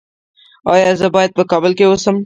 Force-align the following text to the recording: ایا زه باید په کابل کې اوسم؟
ایا 0.73 0.91
زه 0.99 1.07
باید 1.15 1.31
په 1.37 1.43
کابل 1.51 1.71
کې 1.77 1.85
اوسم؟ 1.87 2.15